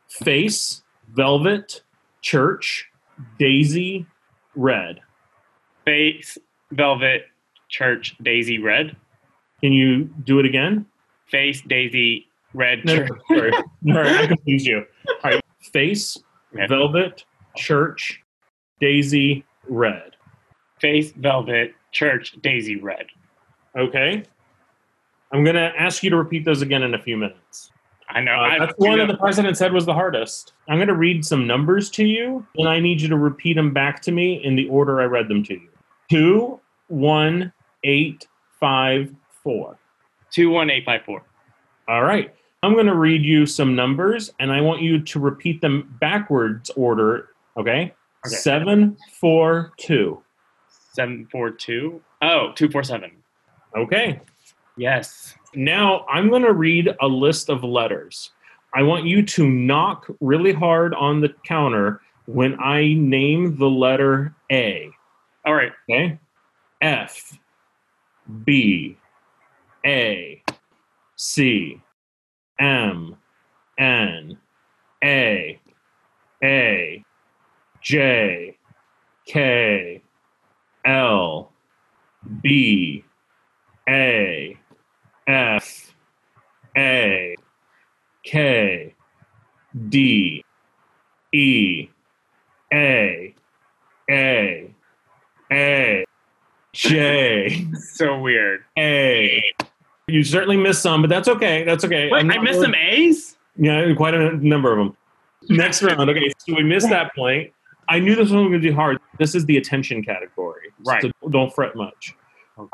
[0.10, 1.82] Face, velvet,
[2.22, 2.88] church,
[3.38, 4.06] daisy,
[4.56, 5.02] red.
[5.84, 6.38] Face,
[6.72, 7.26] velvet,
[7.68, 8.96] church, daisy, red.
[9.62, 10.86] Can you do it again?
[11.30, 13.10] Face, daisy, red, No, church.
[13.28, 13.52] sorry.
[13.88, 14.86] sorry, I confused you.
[15.24, 15.42] All right.
[15.74, 16.18] Face,
[16.56, 16.68] Okay.
[16.68, 17.26] velvet,
[17.58, 18.22] church,
[18.80, 20.16] daisy, red.
[20.80, 23.08] Face, velvet, church, daisy, red.
[23.76, 24.24] Okay.
[25.32, 27.72] I'm going to ask you to repeat those again in a few minutes.
[28.10, 28.36] I know.
[28.42, 30.54] Uh, that's the one that the president said was the hardest.
[30.70, 33.74] I'm going to read some numbers to you, and I need you to repeat them
[33.74, 35.70] back to me in the order I read them to you.
[36.10, 37.52] Two, one,
[37.84, 38.28] eight,
[38.60, 39.78] five, four.
[40.32, 41.24] 21854.
[41.90, 42.34] All right.
[42.64, 46.70] I'm going to read you some numbers, and I want you to repeat them backwards
[46.72, 47.30] order.
[47.58, 47.94] Okay.
[48.28, 48.36] Okay.
[48.36, 50.22] Seven, four, two.
[50.94, 52.02] 742.
[52.22, 53.12] Oh, 247.
[53.76, 54.20] Okay.
[54.78, 55.36] Yes.
[55.54, 58.32] Now I'm going to read a list of letters.
[58.74, 64.36] I want you to knock really hard on the counter when I name the letter
[64.52, 64.90] A.
[65.46, 65.72] All right.
[65.90, 66.20] Okay?
[66.82, 67.38] F,
[68.44, 68.98] B,
[69.86, 70.44] A,
[71.16, 71.82] C,
[72.60, 73.16] M,
[73.80, 74.38] N,
[75.04, 75.60] A,
[76.44, 77.06] A,
[77.92, 78.58] J,
[79.26, 80.02] K,
[80.84, 81.54] L,
[82.42, 83.06] B,
[83.88, 84.58] A,
[85.26, 85.94] F,
[86.76, 87.36] A,
[88.26, 88.94] K,
[89.88, 90.44] D,
[91.32, 91.88] E,
[92.74, 93.34] A,
[94.10, 94.74] A,
[95.50, 96.06] A,
[96.74, 98.66] J, So weird.
[98.78, 99.42] A.
[100.10, 101.64] You certainly missed some, but that's okay.
[101.64, 102.10] That's okay.
[102.12, 103.38] Wait, I'm I not missed worried- some A's?
[103.56, 104.98] Yeah, quite a number of them.
[105.48, 106.10] Next round.
[106.10, 107.54] Okay, so we missed that point.
[107.90, 109.00] I knew this one was going to be hard.
[109.18, 110.72] This is the attention category.
[110.86, 111.02] Right.
[111.02, 112.16] So don't fret much.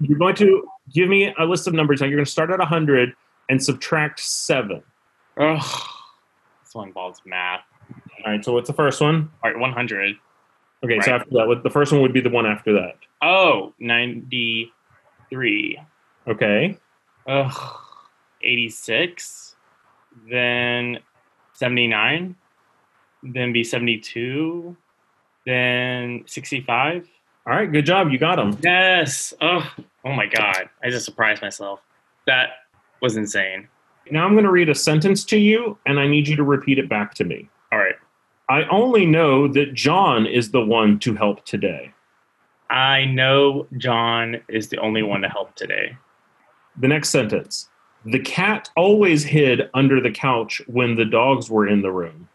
[0.00, 2.00] you're going to give me a list of numbers.
[2.00, 3.14] Now you're going to start at 100
[3.48, 4.82] and subtract 7.
[5.38, 5.88] Ugh.
[6.62, 7.62] This one involves math.
[8.24, 8.44] All right.
[8.44, 9.30] So what's the first one?
[9.42, 10.16] All right, 100.
[10.84, 11.00] Okay.
[11.00, 12.96] So after that, the first one would be the one after that.
[13.22, 15.80] Oh, 93.
[16.28, 16.78] Okay.
[17.26, 17.80] Ugh.
[18.42, 19.56] 86.
[20.30, 20.98] Then
[21.54, 22.36] 79.
[23.32, 24.76] Then be 72.
[25.44, 27.08] Then 65.
[27.46, 27.70] All right.
[27.70, 28.10] Good job.
[28.10, 28.58] You got them.
[28.62, 29.34] Yes.
[29.40, 29.68] Oh,
[30.04, 30.68] oh my God.
[30.82, 31.80] I just surprised myself.
[32.26, 32.50] That
[33.00, 33.68] was insane.
[34.10, 36.78] Now I'm going to read a sentence to you, and I need you to repeat
[36.78, 37.48] it back to me.
[37.72, 37.96] All right.
[38.48, 41.92] I only know that John is the one to help today.
[42.70, 45.96] I know John is the only one to help today.
[46.78, 47.68] The next sentence.
[48.04, 52.28] The cat always hid under the couch when the dogs were in the room.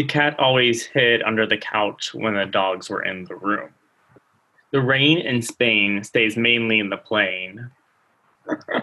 [0.00, 3.68] The cat always hid under the couch when the dogs were in the room.
[4.72, 7.70] The rain in Spain stays mainly in the plain.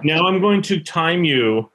[0.04, 1.72] Now I'm going to time you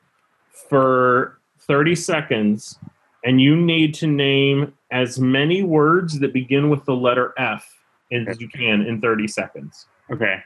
[0.68, 2.78] for 30 seconds,
[3.24, 7.68] and you need to name as many words that begin with the letter F
[8.12, 9.86] as you can in 30 seconds.
[10.08, 10.36] Okay.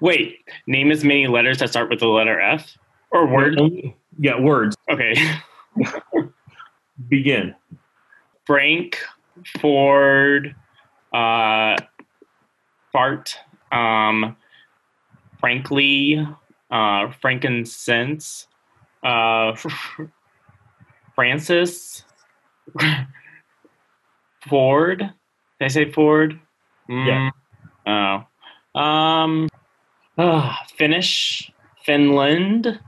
[0.00, 2.76] Wait, name as many letters that start with the letter F?
[3.12, 3.56] Or words?
[4.18, 4.76] Yeah, words.
[4.90, 5.14] Okay.
[7.08, 7.54] Begin.
[8.50, 8.98] Frank,
[9.60, 10.56] Ford,
[11.14, 11.76] uh,
[12.90, 13.36] Fart,
[13.70, 14.36] um,
[15.38, 16.26] Frankly,
[16.68, 18.48] uh, Frankincense,
[19.04, 19.54] uh,
[21.14, 22.02] Francis,
[24.48, 24.98] Ford.
[24.98, 25.10] Did
[25.60, 26.40] I say Ford?
[26.88, 27.30] Yeah.
[27.86, 28.24] Mm,
[28.74, 28.80] Oh.
[28.80, 29.48] Um,
[30.18, 31.52] uh, Finnish,
[31.84, 32.80] Finland,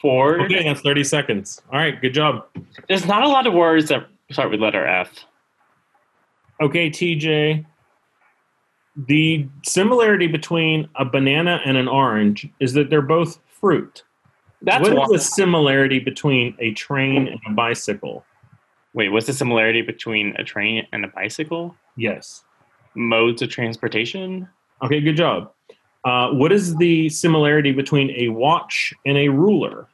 [0.00, 0.42] Ford.
[0.42, 1.60] Okay, that's 30 seconds.
[1.72, 2.46] All right, good job.
[2.86, 5.24] There's not a lot of words that start with letter F.
[6.60, 7.64] Okay, TJ.
[9.08, 14.04] The similarity between a banana and an orange is that they're both fruit.
[14.62, 18.24] That's What is the similarity between a train and a bicycle?
[18.94, 21.76] Wait, what's the similarity between a train and a bicycle?
[21.96, 22.42] Yes.
[22.94, 24.48] Modes of transportation?
[24.82, 25.52] Okay, good job.
[26.06, 29.88] Uh, what is the similarity between a watch and a ruler?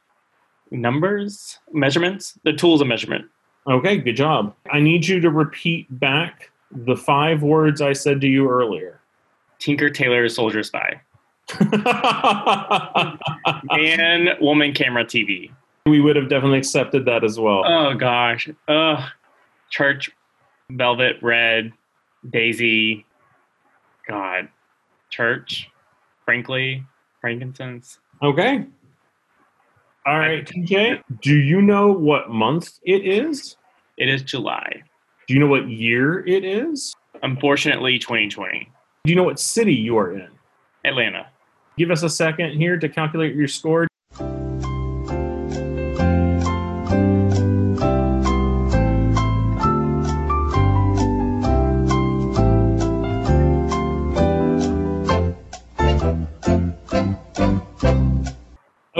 [0.71, 1.59] Numbers?
[1.73, 2.39] Measurements?
[2.45, 3.25] The tools of measurement.
[3.67, 4.55] Okay, good job.
[4.71, 8.99] I need you to repeat back the five words I said to you earlier.
[9.59, 10.99] Tinker, Tailor, Soldier, Spy.
[13.71, 15.51] Man, woman, camera, TV.
[15.85, 17.63] we would have definitely accepted that as well.
[17.65, 18.49] Oh gosh.
[18.67, 19.03] Ugh.
[19.69, 20.09] Church,
[20.69, 21.71] Velvet, Red,
[22.29, 23.05] Daisy.
[24.07, 24.49] God.
[25.09, 25.69] Church,
[26.25, 26.83] frankly,
[27.21, 27.99] frankincense.
[28.21, 28.65] Okay.
[30.05, 31.01] All right, TJ.
[31.21, 33.55] Do you know what month it is?
[33.97, 34.83] It is July.
[35.27, 36.93] Do you know what year it is?
[37.21, 38.69] Unfortunately, 2020.
[39.05, 40.27] Do you know what city you are in?
[40.83, 41.27] Atlanta.
[41.77, 43.87] Give us a second here to calculate your score.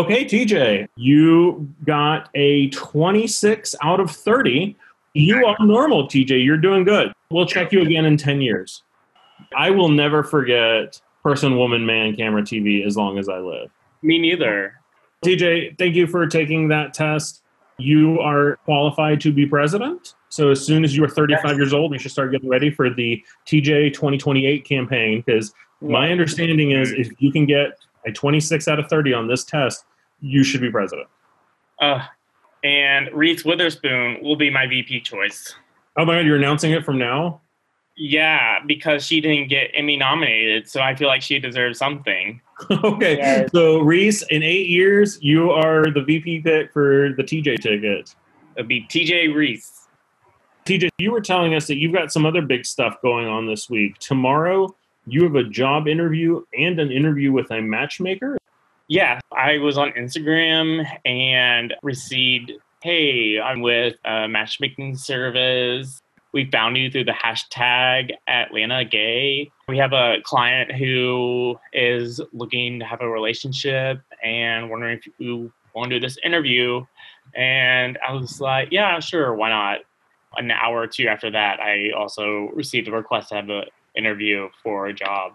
[0.04, 4.76] Okay, TJ, you got a 26 out of 30.
[5.14, 6.44] You are normal, TJ.
[6.44, 7.14] You're doing good.
[7.32, 8.84] We'll check you again in 10 years.
[9.56, 13.70] I will never forget person, woman, man, camera, TV as long as I live.
[14.02, 14.74] Me neither.
[15.24, 17.42] TJ, thank you for taking that test.
[17.78, 20.16] You are qualified to be president.
[20.28, 22.90] So as soon as you are 35 years old, you should start getting ready for
[22.90, 28.80] the TJ 2028 campaign because my understanding is if you can get a 26 out
[28.80, 29.86] of 30 on this test,
[30.24, 31.08] you should be president.
[31.80, 32.06] Uh,
[32.64, 35.54] and Reese Witherspoon will be my VP choice.
[35.98, 37.42] Oh my God, you're announcing it from now?
[37.96, 42.42] Yeah, because she didn't get Emmy nominated, so I feel like she deserves something.
[42.72, 43.18] okay.
[43.18, 43.52] Yes.
[43.52, 48.16] So, Reese, in eight years, you are the VP pick for the TJ ticket.
[48.56, 49.88] It'll be TJ Reese.
[50.66, 53.70] TJ, you were telling us that you've got some other big stuff going on this
[53.70, 54.00] week.
[54.00, 54.74] Tomorrow,
[55.06, 58.38] you have a job interview and an interview with a matchmaker.
[58.94, 62.52] Yeah, I was on Instagram and received,
[62.84, 66.00] hey, I'm with a matchmaking service.
[66.32, 69.50] We found you through the hashtag Atlanta Gay.
[69.68, 75.52] We have a client who is looking to have a relationship and wondering if you
[75.74, 76.86] want to do this interview.
[77.34, 79.80] And I was like, yeah, sure, why not?
[80.38, 83.64] An hour or two after that, I also received a request to have an
[83.96, 85.34] interview for a job.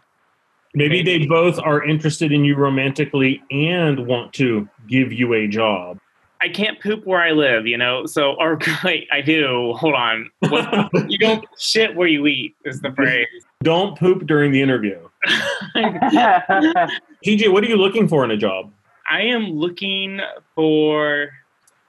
[0.75, 5.99] Maybe they both are interested in you romantically and want to give you a job.
[6.41, 8.07] I can't poop where I live, you know.
[8.07, 9.73] So, or wait, I do.
[9.77, 10.31] Hold on.
[10.41, 13.27] What, you don't shit where you eat is the phrase.
[13.63, 14.99] Don't poop during the interview.
[15.77, 18.73] TJ, what are you looking for in a job?
[19.11, 20.21] I am looking
[20.55, 21.31] for.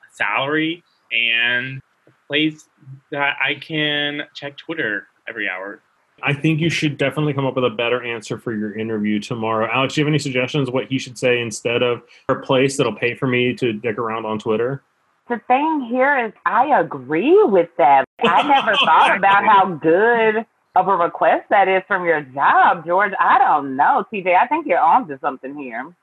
[0.02, 2.68] Let's salary and a place
[3.12, 5.82] that I can check Twitter every hour.
[6.24, 9.70] I think you should definitely come up with a better answer for your interview tomorrow.
[9.72, 12.96] Alex, do you have any suggestions what he should say instead of a place that'll
[12.96, 14.84] pay for me to dick around on Twitter?
[15.28, 18.06] The thing here is, I agree with that.
[18.24, 23.14] I never thought about how good of a request that is from your job, George.
[23.20, 24.36] I don't know, TJ.
[24.36, 25.94] I think you're on to something here.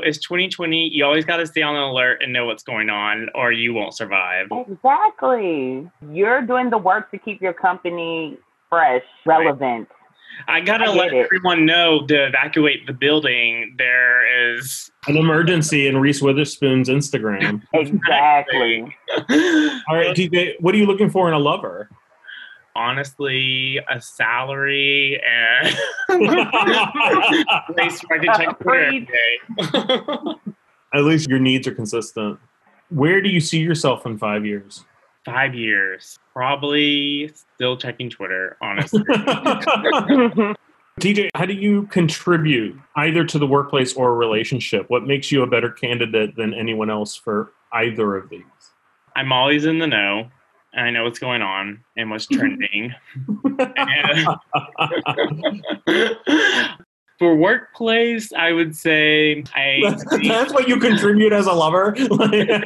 [0.00, 0.90] It's 2020.
[0.94, 3.94] You always got to stay on alert and know what's going on, or you won't
[3.94, 4.46] survive.
[4.68, 5.90] Exactly.
[6.12, 9.88] You're doing the work to keep your company fresh, relevant.
[10.46, 11.24] I gotta I let it.
[11.26, 13.74] everyone know to evacuate the building.
[13.76, 17.62] There is An emergency in Reese Witherspoon's Instagram.
[17.72, 18.82] Exactly.
[19.18, 21.90] All right, TJ, what are you looking for in a lover?
[22.76, 25.68] honestly a salary and
[27.74, 30.34] place where I can check Twitter every day.
[30.94, 32.38] At least your needs are consistent.
[32.90, 34.84] Where do you see yourself in five years?
[35.32, 38.56] Five years, probably still checking Twitter.
[38.60, 39.02] Honestly,
[41.00, 44.88] TJ, how do you contribute either to the workplace or a relationship?
[44.88, 48.42] What makes you a better candidate than anyone else for either of these?
[49.14, 50.30] I'm always in the know.
[50.74, 52.94] And I know what's going on and what's trending.
[53.76, 54.26] And-
[57.18, 62.32] for workplace, I would say I That's, that's what you contribute as a lover like,
[62.32, 62.62] in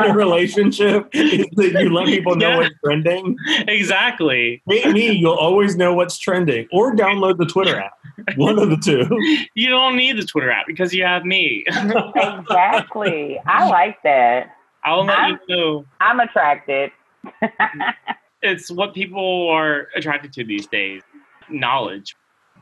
[0.00, 2.56] a relationship is that you let people know Yeah.
[2.58, 3.36] what's trending.
[3.66, 4.62] exactly.
[4.66, 7.92] Me, me, you'll always know what's trending, or download the Twitter app.
[8.36, 9.08] One of the two.
[9.54, 11.64] You don't need the Twitter app because you have me.
[11.68, 13.40] exactly.
[13.46, 14.56] I like that.
[14.84, 15.84] I'll let I'm- you know.
[16.00, 16.90] I'm attracted.
[18.42, 21.02] It's what people are attracted to these days
[21.50, 22.14] knowledge,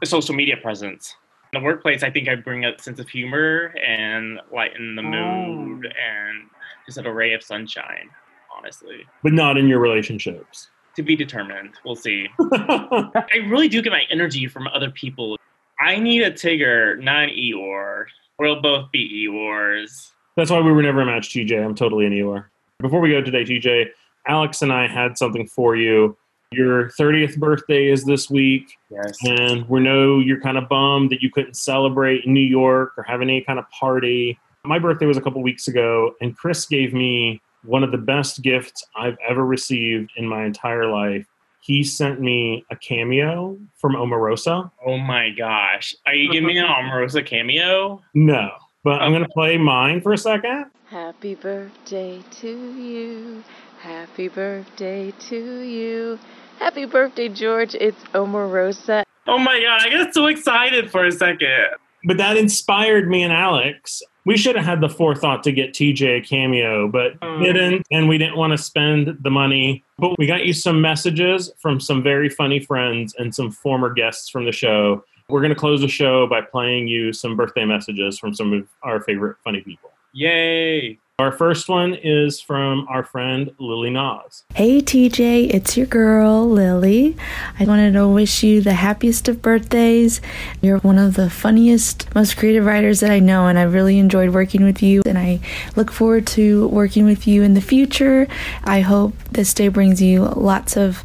[0.07, 1.17] social media presence.
[1.53, 5.07] In the workplace, I think I bring a sense of humor and lighten the oh.
[5.07, 6.49] mood and
[6.87, 8.09] just a ray of sunshine,
[8.57, 9.07] honestly.
[9.23, 10.69] But not in your relationships.
[10.97, 11.71] To be determined.
[11.85, 12.29] We'll see.
[12.41, 15.38] I really do get my energy from other people.
[15.81, 18.05] I need a Tigger, not an Eeyore.
[18.38, 20.11] We'll both be Eeyores.
[20.37, 21.65] That's why we were never a match, TJ.
[21.65, 22.47] I'm totally an Eeyore.
[22.81, 23.88] Before we go today, TJ,
[24.27, 26.17] Alex and I had something for you.
[26.53, 29.19] Your 30th birthday is this week, Yes.
[29.27, 33.03] and we know you're kind of bummed that you couldn't celebrate in New York or
[33.05, 34.38] have any kind of party.
[34.65, 38.43] My birthday was a couple weeks ago, and Chris gave me one of the best
[38.43, 41.27] gifts I've ever received in my entire life.
[41.61, 44.71] He sent me a cameo from Omarosa.
[44.85, 45.95] Oh my gosh.
[46.07, 48.03] Are you giving me an Omarosa cameo?
[48.15, 48.51] No,
[48.83, 50.67] but I'm going to play mine for a second.
[50.88, 53.45] Happy birthday to you.
[53.81, 56.19] Happy birthday to you.
[56.62, 57.75] Happy birthday, George.
[57.75, 59.03] It's Omarosa.
[59.27, 61.66] Oh my god, I got so excited for a second.
[62.05, 64.01] But that inspired me and Alex.
[64.25, 67.42] We should have had the forethought to get TJ a cameo, but Mm.
[67.42, 69.83] didn't, and we didn't want to spend the money.
[69.98, 74.29] But we got you some messages from some very funny friends and some former guests
[74.31, 75.05] from the show.
[75.29, 78.68] We're going to close the show by playing you some birthday messages from some of
[78.85, 79.90] our favorite funny people.
[80.12, 80.96] Yay.
[81.22, 84.42] Our first one is from our friend Lily Naz.
[84.57, 87.16] Hey TJ, it's your girl Lily.
[87.61, 90.20] I wanted to wish you the happiest of birthdays.
[90.62, 94.31] You're one of the funniest, most creative writers that I know, and I really enjoyed
[94.31, 95.03] working with you.
[95.07, 95.38] And I
[95.77, 98.27] look forward to working with you in the future.
[98.64, 101.05] I hope this day brings you lots of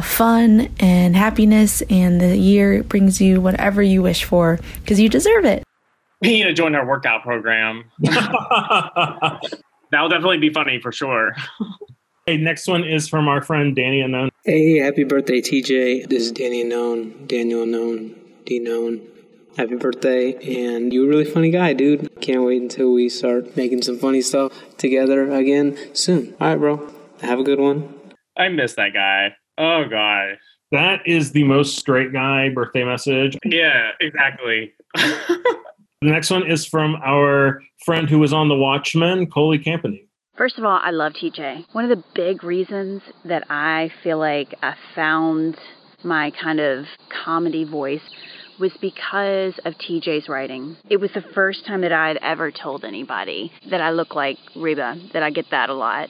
[0.00, 5.44] fun and happiness, and the year brings you whatever you wish for because you deserve
[5.44, 5.65] it.
[6.22, 7.90] We need to join our workout program.
[8.00, 9.38] That'll
[10.08, 11.36] definitely be funny for sure.
[12.24, 14.30] Hey, next one is from our friend Danny Annone.
[14.46, 16.08] Hey, happy birthday, TJ.
[16.08, 18.14] This is Danny Annone, Daniel Annone,
[18.46, 19.06] D Known.
[19.58, 20.32] Happy birthday,
[20.66, 22.08] and you're a really funny guy, dude.
[22.22, 26.34] Can't wait until we start making some funny stuff together again soon.
[26.40, 26.90] All right, bro.
[27.20, 27.92] Have a good one.
[28.38, 29.34] I miss that guy.
[29.58, 30.38] Oh god.
[30.72, 33.38] That is the most straight guy birthday message.
[33.44, 34.72] Yeah, exactly.
[36.06, 40.06] The next one is from our friend who was on The Watchmen, Coley Campany.
[40.38, 41.64] First of all, I love TJ.
[41.72, 45.56] One of the big reasons that I feel like I found
[46.04, 46.84] my kind of
[47.24, 48.08] comedy voice
[48.60, 50.76] was because of TJ's writing.
[50.88, 54.38] It was the first time that I had ever told anybody that I look like
[54.54, 56.08] Reba, that I get that a lot.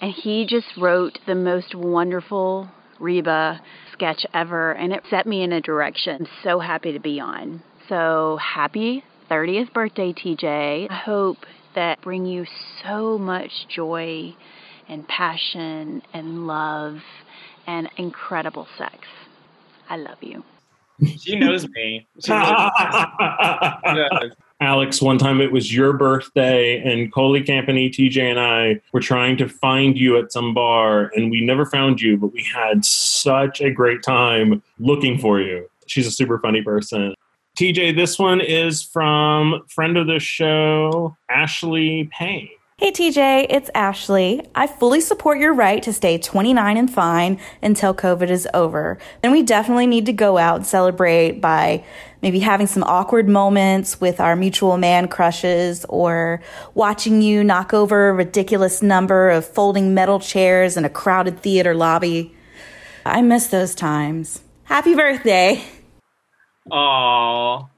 [0.00, 2.68] And he just wrote the most wonderful
[3.00, 3.60] Reba
[3.92, 7.64] sketch ever, and it set me in a direction I'm so happy to be on.
[7.88, 9.02] So happy
[9.32, 10.90] 30th birthday, TJ.
[10.90, 11.38] I hope
[11.74, 12.44] that bring you
[12.84, 14.36] so much joy
[14.90, 16.98] and passion and love
[17.66, 18.94] and incredible sex.
[19.88, 20.44] I love you.
[21.18, 22.06] she knows me.
[22.22, 24.30] She knows me.
[24.60, 29.38] Alex, one time it was your birthday, and Coley Campany, TJ, and I were trying
[29.38, 33.62] to find you at some bar, and we never found you, but we had such
[33.62, 35.70] a great time looking for you.
[35.86, 37.14] She's a super funny person.
[37.58, 42.50] TJ, this one is from friend of the show, Ashley Renee.
[42.78, 44.40] Hey TJ, it's Ashley.
[44.54, 48.98] I fully support your right to stay 29 and fine until COVID is over.
[49.20, 51.84] Then we definitely need to go out and celebrate by
[52.22, 56.42] maybe having some awkward moments with our mutual man crushes or
[56.74, 61.74] watching you knock over a ridiculous number of folding metal chairs in a crowded theater
[61.74, 62.34] lobby.
[63.04, 64.40] I miss those times.
[64.64, 65.62] Happy birthday.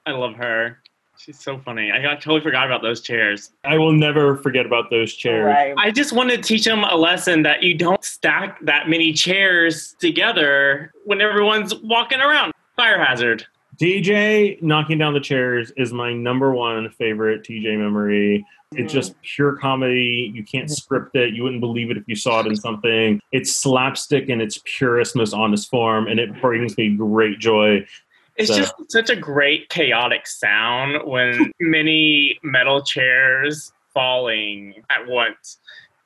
[0.06, 0.78] I love her.
[1.16, 1.92] She's so funny.
[1.92, 3.52] I got, totally forgot about those chairs.
[3.64, 5.46] I will never forget about those chairs.
[5.46, 5.74] Right.
[5.78, 9.94] I just want to teach them a lesson that you don't stack that many chairs
[10.00, 12.52] together when everyone's walking around.
[12.76, 13.46] Fire hazard.
[13.80, 18.44] TJ knocking down the chairs is my number one favorite TJ memory.
[18.76, 20.32] It's just pure comedy.
[20.34, 21.34] You can't script it.
[21.34, 23.20] You wouldn't believe it if you saw it in something.
[23.32, 27.86] It's slapstick in its purest, most honest form, and it brings me great joy.
[28.36, 35.58] It's So- just such a great chaotic sound when many metal chairs falling at once.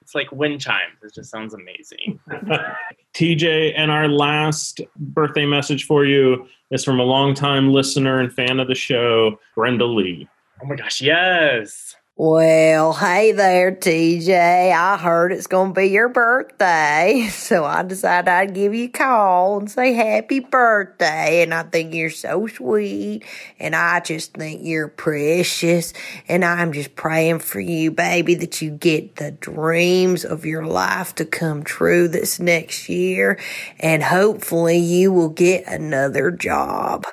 [0.03, 0.97] It's like wind chimes.
[1.03, 2.19] It just sounds amazing.
[3.15, 8.61] TJ, and our last birthday message for you is from a longtime listener and fan
[8.61, 10.29] of the show, Brenda Lee.
[10.63, 11.95] Oh my gosh, yes.
[12.21, 14.73] Well, hey there, TJ.
[14.73, 18.89] I heard it's going to be your birthday, so I decided I'd give you a
[18.89, 21.45] call and say happy birthday.
[21.45, 23.23] And I think you're so sweet,
[23.61, 25.93] and I just think you're precious.
[26.27, 31.15] And I'm just praying for you, baby, that you get the dreams of your life
[31.17, 33.39] to come true this next year.
[33.79, 37.05] And hopefully, you will get another job.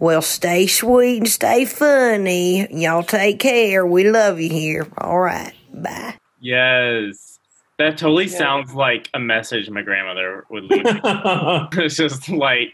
[0.00, 2.66] Well, stay sweet and stay funny.
[2.72, 3.86] Y'all take care.
[3.86, 4.88] We love you here.
[4.96, 5.52] All right.
[5.74, 6.14] Bye.
[6.40, 7.38] Yes.
[7.78, 10.84] That totally sounds like a message my grandmother would leave.
[11.84, 12.72] it's just like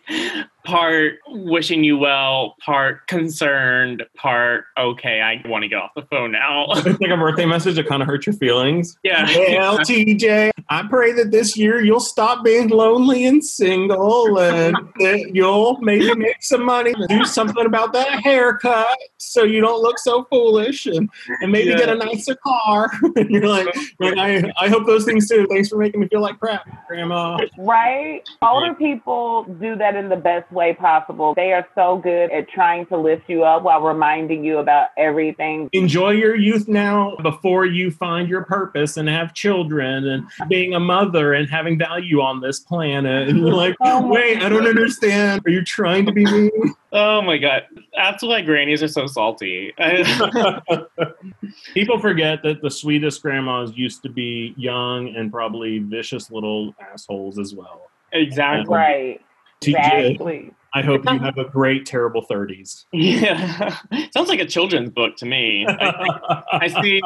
[0.66, 6.32] part wishing you well, part concerned, part okay, I want to get off the phone
[6.32, 6.66] now.
[6.76, 8.98] It's like a birthday message that kind of hurts your feelings.
[9.02, 9.26] yeah.
[9.56, 15.30] Well, TJ, I pray that this year you'll stop being lonely and single and that
[15.34, 20.24] you'll maybe make some money, do something about that haircut so you don't look so
[20.24, 21.08] foolish and,
[21.40, 21.78] and maybe Yeah.
[21.78, 22.90] get a nicer car.
[23.16, 23.66] and you're like,
[23.98, 25.46] like, I, I hope those things too.
[25.50, 27.38] Thanks for making me feel like crap, Grandma.
[27.58, 28.22] Right?
[28.42, 31.34] Older people do that in the best way possible.
[31.34, 35.68] They are so good at trying to lift you up while reminding you about everything.
[35.72, 40.80] Enjoy your youth now before you find your purpose and have children and being a
[40.80, 43.28] mother and having value on this planet.
[43.28, 45.42] And you're like, Oh my wait, I don't understand.
[45.46, 46.50] Are you trying to be me?
[46.92, 47.64] Oh my god.
[47.94, 49.74] That's why grannies are so salty.
[51.74, 57.38] People forget that the sweetest grandmas used to be young and probably vicious little assholes
[57.38, 57.90] as well.
[58.12, 58.74] exactly.
[58.74, 59.20] Right.
[59.60, 60.50] TJ, Exactly.
[60.74, 62.84] I hope you have a great, terrible 30s.
[62.92, 63.76] Yeah.
[64.10, 65.66] Sounds like a children's book to me.
[65.66, 67.00] I, I see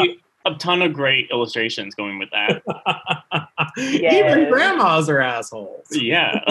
[0.44, 2.62] a ton of great illustrations going with that.
[3.78, 5.86] Even grandmas are assholes.
[5.92, 6.40] Yeah.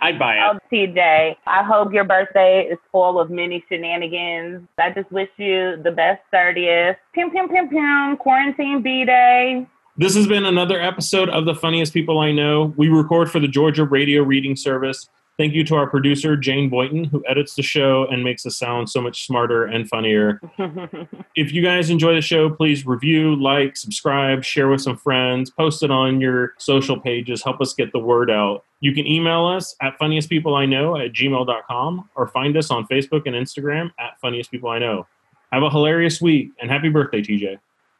[0.00, 0.42] I'd buy it.
[0.42, 4.66] Um, oh, TJ, I hope your birthday is full of many shenanigans.
[4.78, 6.96] I just wish you the best 30th.
[7.14, 8.16] Pim, pim, pim, pim.
[8.16, 9.66] Quarantine B Day.
[10.00, 12.72] This has been another episode of The Funniest People I Know.
[12.78, 15.10] We record for the Georgia Radio Reading Service.
[15.36, 18.88] Thank you to our producer, Jane Boynton, who edits the show and makes us sound
[18.88, 20.40] so much smarter and funnier.
[21.36, 25.82] If you guys enjoy the show, please review, like, subscribe, share with some friends, post
[25.82, 28.64] it on your social pages, help us get the word out.
[28.80, 33.92] You can email us at funniestpeopleiknow at gmail.com or find us on Facebook and Instagram
[33.98, 35.06] at funniest people I know.
[35.52, 37.58] Have a hilarious week and happy birthday, TJ.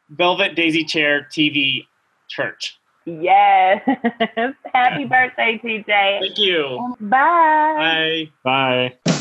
[0.09, 1.85] Velvet Daisy Chair TV
[2.31, 2.79] Church.
[3.05, 3.81] yes.
[4.73, 6.19] Happy birthday, TJ.
[6.21, 6.95] Thank you.
[6.99, 8.31] Bye.
[8.43, 8.93] Bye.
[9.05, 9.17] Bye.